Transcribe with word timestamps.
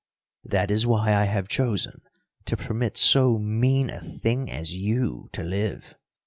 "That 0.43 0.71
is 0.71 0.87
why 0.87 1.13
I 1.13 1.25
have 1.25 1.47
chosen, 1.47 2.01
to 2.45 2.57
permit 2.57 2.97
so 2.97 3.37
mean 3.37 3.91
a 3.91 3.99
thing 4.01 4.49
as 4.49 4.73
you 4.73 5.29
to 5.33 5.43
live. 5.43 5.95